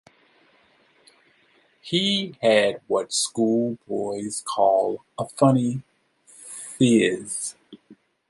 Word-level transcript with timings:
He 1.83 2.35
had 2.41 2.81
what 2.87 3.13
school 3.13 3.77
boys 3.87 4.41
call 4.43 5.05
a 5.19 5.27
funny 5.29 5.83
phiz. 6.27 7.53